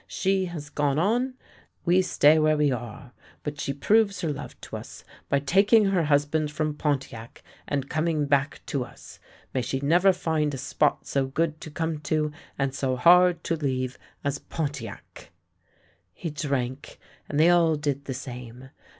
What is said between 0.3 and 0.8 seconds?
has